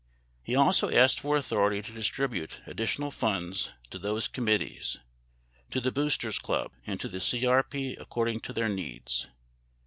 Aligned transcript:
He 0.41 0.55
also 0.55 0.89
asked 0.89 1.19
for 1.19 1.37
authority 1.37 1.83
to 1.83 1.91
distribute 1.91 2.59
additional 2.65 3.11
funds 3.11 3.71
to 3.91 3.99
those 3.99 4.27
committees, 4.27 4.97
to 5.69 5.79
the 5.79 5.91
Boosters' 5.91 6.39
Club, 6.39 6.71
and 6.87 6.99
to 7.01 7.07
the 7.07 7.19
CRP 7.19 7.99
according 7.99 8.39
to 8.39 8.51
their 8.53 8.67
needs. 8.67 9.29